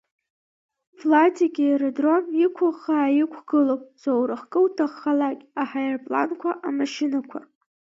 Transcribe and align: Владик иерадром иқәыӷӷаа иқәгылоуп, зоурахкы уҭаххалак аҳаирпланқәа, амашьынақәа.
Владик 0.99 1.55
иерадром 1.63 2.25
иқәыӷӷаа 2.45 3.09
иқәгылоуп, 3.21 3.83
зоурахкы 4.01 4.59
уҭаххалак 4.65 5.39
аҳаирпланқәа, 5.61 6.51
амашьынақәа. 6.67 7.39